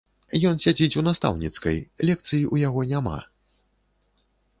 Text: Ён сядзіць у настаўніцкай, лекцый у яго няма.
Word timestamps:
Ён 0.51 0.55
сядзіць 0.63 0.97
у 1.01 1.03
настаўніцкай, 1.07 1.77
лекцый 2.11 2.41
у 2.57 2.59
яго 2.61 2.81
няма. 2.93 3.13